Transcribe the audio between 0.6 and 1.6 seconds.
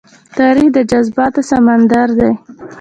د جذباتو